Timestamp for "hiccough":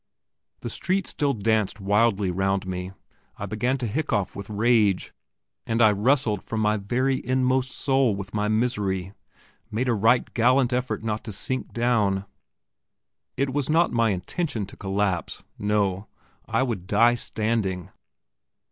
3.87-4.35